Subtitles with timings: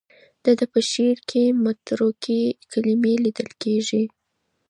[0.43, 4.03] د ده په شعر کې متروکې کلمې لیدل کېږي.